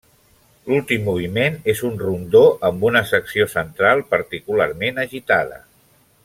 L'últim 0.69 1.03
moviment 1.09 1.59
és 1.73 1.83
un 1.89 1.99
rondó 2.05 2.41
amb 2.71 2.87
una 2.91 3.03
secció 3.11 3.47
central 3.53 4.03
particularment 4.15 5.05
agitada. 5.07 5.63